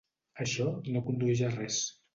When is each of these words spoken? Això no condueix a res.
Això 0.45 0.65
no 0.95 1.05
condueix 1.11 1.47
a 1.51 1.55
res. 1.59 1.83